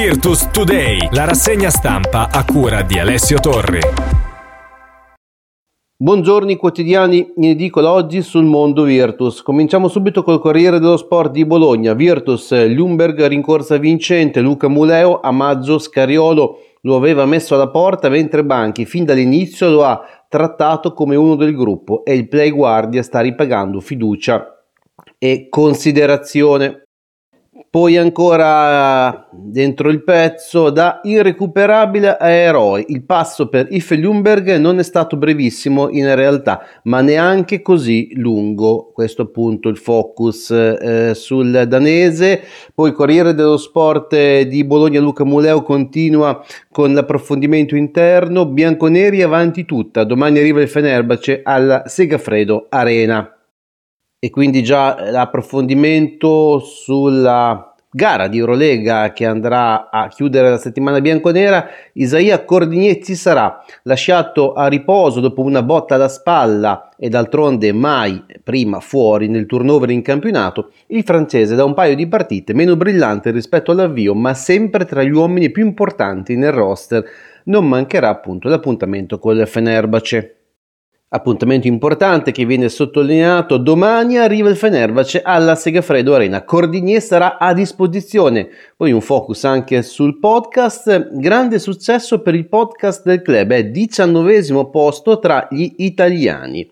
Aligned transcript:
Virtus 0.00 0.48
Today, 0.52 1.08
la 1.10 1.24
rassegna 1.24 1.70
stampa 1.70 2.28
a 2.30 2.44
cura 2.44 2.82
di 2.82 3.00
Alessio 3.00 3.40
Torri. 3.40 3.80
Buongiorno 5.96 6.54
quotidiani 6.54 7.32
in 7.34 7.44
edicola 7.46 7.90
oggi 7.90 8.22
sul 8.22 8.44
mondo 8.44 8.84
Virtus. 8.84 9.42
Cominciamo 9.42 9.88
subito 9.88 10.22
col 10.22 10.38
Corriere 10.38 10.78
dello 10.78 10.96
Sport 10.96 11.32
di 11.32 11.44
Bologna. 11.44 11.94
Virtus, 11.94 12.52
Lumberg 12.68 13.26
rincorsa 13.26 13.76
vincente, 13.78 14.38
Luca 14.38 14.68
Muleo 14.68 15.18
a 15.18 15.32
maggio 15.32 15.80
Scariolo 15.80 16.58
lo 16.82 16.94
aveva 16.94 17.26
messo 17.26 17.56
alla 17.56 17.68
porta 17.68 18.08
mentre 18.08 18.44
Banchi 18.44 18.86
fin 18.86 19.04
dall'inizio 19.04 19.68
lo 19.68 19.82
ha 19.82 20.00
trattato 20.28 20.92
come 20.92 21.16
uno 21.16 21.34
del 21.34 21.56
gruppo 21.56 22.04
e 22.04 22.14
il 22.14 22.28
play 22.28 22.50
guardia 22.50 23.02
sta 23.02 23.18
ripagando 23.18 23.80
fiducia 23.80 24.62
e 25.18 25.48
considerazione. 25.48 26.84
Poi 27.70 27.98
ancora 27.98 29.28
dentro 29.30 29.90
il 29.90 30.02
pezzo, 30.02 30.70
da 30.70 31.00
irrecuperabile 31.02 32.16
a 32.16 32.30
eroe. 32.30 32.82
Il 32.88 33.04
passo 33.04 33.48
per 33.48 33.66
Ife 33.68 33.94
Ljungberg 33.94 34.56
non 34.56 34.78
è 34.78 34.82
stato 34.82 35.18
brevissimo 35.18 35.90
in 35.90 36.14
realtà, 36.14 36.62
ma 36.84 37.02
neanche 37.02 37.60
così 37.60 38.10
lungo. 38.14 38.90
Questo 38.94 39.22
appunto 39.22 39.68
il 39.68 39.76
focus 39.76 40.50
eh, 40.50 41.12
sul 41.14 41.66
danese. 41.68 42.40
Poi 42.74 42.92
Corriere 42.92 43.34
dello 43.34 43.58
Sport 43.58 44.40
di 44.42 44.64
Bologna 44.64 45.00
Luca 45.00 45.24
Muleo 45.24 45.62
continua 45.62 46.42
con 46.70 46.94
l'approfondimento 46.94 47.76
interno. 47.76 48.46
Bianconeri 48.46 49.20
avanti 49.20 49.66
tutta. 49.66 50.04
Domani 50.04 50.38
arriva 50.38 50.62
il 50.62 50.68
Fenerbace 50.68 51.42
alla 51.44 51.82
Segafredo 51.84 52.66
Arena 52.70 53.30
e 54.18 54.30
quindi 54.30 54.62
già 54.62 55.10
l'approfondimento 55.10 56.58
sulla 56.58 57.74
gara 57.90 58.28
di 58.28 58.36
Eurolega 58.36 59.12
che 59.12 59.24
andrà 59.24 59.88
a 59.90 60.08
chiudere 60.08 60.50
la 60.50 60.58
settimana 60.58 61.00
bianconera, 61.00 61.68
Isaia 61.94 62.44
Cordignetti 62.44 63.14
sarà 63.14 63.64
lasciato 63.84 64.52
a 64.52 64.66
riposo 64.66 65.20
dopo 65.20 65.42
una 65.42 65.62
botta 65.62 65.94
alla 65.94 66.08
spalla 66.08 66.90
e 66.98 67.08
d'altronde 67.08 67.72
mai 67.72 68.22
prima 68.42 68.80
fuori 68.80 69.28
nel 69.28 69.46
turnover 69.46 69.90
in 69.90 70.02
campionato, 70.02 70.72
il 70.88 71.02
francese 71.02 71.54
da 71.54 71.64
un 71.64 71.74
paio 71.74 71.94
di 71.94 72.06
partite 72.06 72.52
meno 72.52 72.76
brillante 72.76 73.30
rispetto 73.30 73.70
all'avvio 73.70 74.14
ma 74.14 74.34
sempre 74.34 74.84
tra 74.84 75.02
gli 75.02 75.10
uomini 75.10 75.50
più 75.50 75.64
importanti 75.64 76.36
nel 76.36 76.52
roster, 76.52 77.04
non 77.44 77.66
mancherà 77.66 78.10
appunto 78.10 78.48
l'appuntamento 78.48 79.18
con 79.18 79.38
il 79.38 79.46
Fenerbahce. 79.46 80.37
Appuntamento 81.10 81.66
importante 81.66 82.32
che 82.32 82.44
viene 82.44 82.68
sottolineato, 82.68 83.56
domani 83.56 84.18
arriva 84.18 84.50
il 84.50 84.56
Fenerbahce 84.56 85.22
alla 85.22 85.54
Segafredo 85.54 86.14
Arena, 86.14 86.44
Cordigné 86.44 87.00
sarà 87.00 87.38
a 87.38 87.54
disposizione, 87.54 88.46
poi 88.76 88.92
un 88.92 89.00
focus 89.00 89.44
anche 89.44 89.80
sul 89.80 90.18
podcast, 90.18 91.12
grande 91.12 91.58
successo 91.60 92.20
per 92.20 92.34
il 92.34 92.46
podcast 92.46 93.06
del 93.06 93.22
club, 93.22 93.52
è 93.52 93.64
diciannovesimo 93.64 94.68
posto 94.68 95.18
tra 95.18 95.48
gli 95.50 95.76
italiani. 95.78 96.68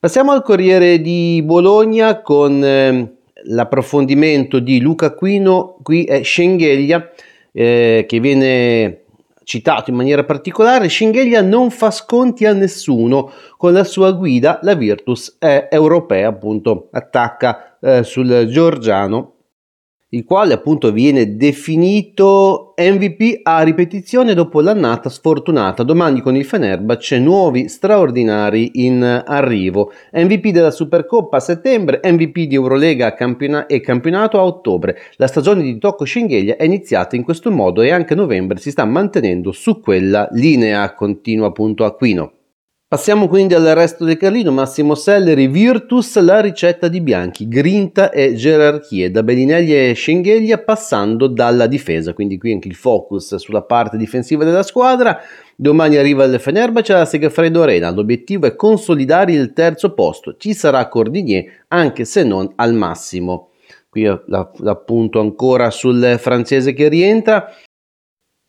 Passiamo 0.00 0.32
al 0.32 0.42
Corriere 0.42 1.02
di 1.02 1.42
Bologna 1.44 2.22
con 2.22 2.64
eh, 2.64 3.16
l'approfondimento 3.48 4.60
di 4.60 4.80
Luca 4.80 5.12
Quino, 5.12 5.76
qui 5.82 6.04
è 6.04 6.22
Schengelia 6.22 7.10
eh, 7.52 8.06
che 8.08 8.18
viene 8.18 9.02
citato 9.48 9.88
in 9.88 9.96
maniera 9.96 10.24
particolare, 10.24 10.90
Schengelia 10.90 11.40
non 11.40 11.70
fa 11.70 11.90
sconti 11.90 12.44
a 12.44 12.52
nessuno, 12.52 13.32
con 13.56 13.72
la 13.72 13.82
sua 13.82 14.12
guida 14.12 14.58
la 14.60 14.74
Virtus 14.74 15.36
è 15.38 15.68
europea, 15.70 16.28
appunto 16.28 16.88
attacca 16.92 17.78
eh, 17.80 18.02
sul 18.02 18.46
Giorgiano 18.50 19.36
il 20.10 20.24
quale 20.24 20.54
appunto 20.54 20.90
viene 20.90 21.36
definito 21.36 22.72
MVP 22.78 23.40
a 23.42 23.60
ripetizione 23.60 24.32
dopo 24.32 24.62
l'annata 24.62 25.10
sfortunata. 25.10 25.82
Domani 25.82 26.22
con 26.22 26.34
il 26.34 26.46
Fenerbahce 26.46 27.18
nuovi 27.18 27.68
straordinari 27.68 28.84
in 28.86 29.02
arrivo. 29.02 29.92
MVP 30.12 30.48
della 30.48 30.70
Supercoppa 30.70 31.36
a 31.36 31.40
settembre, 31.40 32.00
MVP 32.02 32.44
di 32.44 32.54
Eurolega 32.54 33.12
campiona- 33.12 33.66
e 33.66 33.80
campionato 33.80 34.38
a 34.38 34.44
ottobre. 34.44 34.96
La 35.16 35.26
stagione 35.26 35.62
di 35.62 35.76
Tocco 35.76 36.06
Schengelia 36.06 36.56
è 36.56 36.64
iniziata 36.64 37.14
in 37.14 37.22
questo 37.22 37.50
modo 37.50 37.82
e 37.82 37.90
anche 37.90 38.14
a 38.14 38.16
novembre 38.16 38.58
si 38.58 38.70
sta 38.70 38.86
mantenendo 38.86 39.52
su 39.52 39.80
quella 39.80 40.26
linea, 40.32 40.94
continua 40.94 41.48
appunto 41.48 41.84
Aquino. 41.84 42.37
Passiamo 42.90 43.28
quindi 43.28 43.52
al 43.52 43.66
resto 43.66 44.06
del 44.06 44.16
Carlino, 44.16 44.50
Massimo 44.50 44.94
Selleri, 44.94 45.46
Virtus, 45.46 46.18
la 46.20 46.40
ricetta 46.40 46.88
di 46.88 47.02
Bianchi, 47.02 47.46
grinta 47.46 48.08
e 48.08 48.34
gerarchie, 48.34 49.10
da 49.10 49.22
Bellinelli 49.22 49.90
e 49.90 49.94
Schengelia 49.94 50.56
passando 50.56 51.26
dalla 51.26 51.66
difesa, 51.66 52.14
quindi 52.14 52.38
qui 52.38 52.50
anche 52.50 52.68
il 52.68 52.74
focus 52.74 53.34
sulla 53.34 53.60
parte 53.60 53.98
difensiva 53.98 54.42
della 54.42 54.62
squadra. 54.62 55.20
Domani 55.54 55.98
arriva 55.98 56.24
il 56.24 56.40
Fenerbahce 56.40 56.94
alla 56.94 57.04
Segafredo 57.04 57.60
Arena, 57.60 57.90
l'obiettivo 57.90 58.46
è 58.46 58.56
consolidare 58.56 59.32
il 59.32 59.52
terzo 59.52 59.92
posto, 59.92 60.36
ci 60.38 60.54
sarà 60.54 60.88
Cordigné 60.88 61.64
anche 61.68 62.06
se 62.06 62.24
non 62.24 62.50
al 62.56 62.72
massimo. 62.72 63.50
Qui 63.90 64.04
l'appunto 64.04 65.20
ancora 65.20 65.70
sul 65.70 66.16
francese 66.18 66.72
che 66.72 66.88
rientra. 66.88 67.52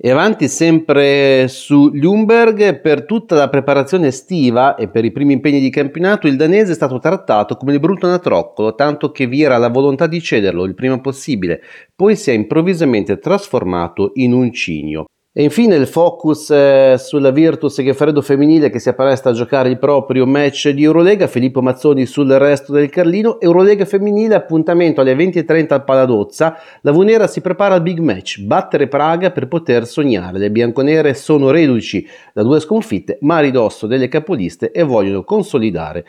E 0.00 0.10
avanti 0.10 0.46
sempre 0.46 1.48
su 1.48 1.90
Ljungberg, 1.92 2.80
per 2.80 3.04
tutta 3.04 3.34
la 3.34 3.48
preparazione 3.48 4.06
estiva 4.06 4.76
e 4.76 4.88
per 4.88 5.04
i 5.04 5.10
primi 5.10 5.32
impegni 5.32 5.58
di 5.58 5.70
campionato 5.70 6.28
il 6.28 6.36
danese 6.36 6.70
è 6.70 6.74
stato 6.76 7.00
trattato 7.00 7.56
come 7.56 7.72
il 7.72 7.80
brutto 7.80 8.06
natroccolo, 8.06 8.76
tanto 8.76 9.10
che 9.10 9.26
vi 9.26 9.42
era 9.42 9.56
la 9.56 9.70
volontà 9.70 10.06
di 10.06 10.20
cederlo 10.20 10.62
il 10.62 10.76
prima 10.76 11.00
possibile, 11.00 11.60
poi 11.96 12.14
si 12.14 12.30
è 12.30 12.32
improvvisamente 12.32 13.18
trasformato 13.18 14.12
in 14.14 14.34
un 14.34 14.52
cigno. 14.52 15.06
E 15.38 15.44
infine 15.44 15.76
il 15.76 15.86
focus 15.86 16.50
eh, 16.50 16.96
sulla 16.98 17.30
Virtus 17.30 17.74
Segafredo 17.74 18.22
femminile 18.22 18.70
che 18.70 18.80
si 18.80 18.88
appresta 18.88 19.30
a 19.30 19.32
giocare 19.32 19.68
il 19.68 19.78
proprio 19.78 20.26
match 20.26 20.70
di 20.70 20.82
Eurolega, 20.82 21.28
Filippo 21.28 21.62
Mazzoni 21.62 22.06
sul 22.06 22.28
resto 22.32 22.72
del 22.72 22.90
Carlino, 22.90 23.38
Eurolega 23.38 23.84
femminile 23.84 24.34
appuntamento 24.34 25.00
alle 25.00 25.14
20.30 25.14 25.74
al 25.74 25.84
Paladozza, 25.84 26.58
la 26.80 26.90
Vunera 26.90 27.28
si 27.28 27.40
prepara 27.40 27.76
al 27.76 27.82
big 27.82 28.00
match, 28.00 28.40
battere 28.40 28.88
Praga 28.88 29.30
per 29.30 29.46
poter 29.46 29.86
sognare, 29.86 30.38
le 30.38 30.50
bianconere 30.50 31.14
sono 31.14 31.52
reduci 31.52 32.04
da 32.34 32.42
due 32.42 32.58
sconfitte 32.58 33.18
ma 33.20 33.36
a 33.36 33.40
ridosso 33.40 33.86
delle 33.86 34.08
capoliste 34.08 34.72
e 34.72 34.82
vogliono 34.82 35.22
consolidare 35.22 36.04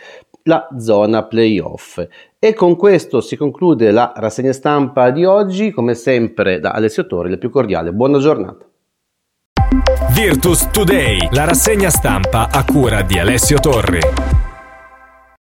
la 0.45 0.67
zona 0.79 1.23
playoff. 1.27 2.03
E 2.39 2.53
con 2.55 2.75
questo 2.75 3.21
si 3.21 3.37
conclude 3.37 3.91
la 3.91 4.11
rassegna 4.15 4.53
stampa 4.53 5.11
di 5.11 5.23
oggi, 5.23 5.69
come 5.69 5.93
sempre 5.93 6.59
da 6.59 6.71
Alessio 6.71 7.05
Torri, 7.05 7.29
la 7.29 7.37
più 7.37 7.51
cordiale. 7.51 7.93
Buona 7.93 8.17
giornata. 8.17 8.68
Virtus 10.21 10.67
Today, 10.69 11.29
la 11.31 11.45
rassegna 11.45 11.89
stampa 11.89 12.49
a 12.51 12.65
cura 12.65 13.03
di 13.03 13.17
Alessio 13.17 13.57
Torri. 13.57 14.48